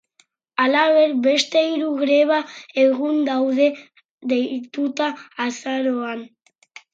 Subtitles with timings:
[0.61, 2.39] Halaber, beste hiru greba
[2.85, 3.67] egun daude
[4.33, 5.11] deituta
[5.47, 6.27] azaroan.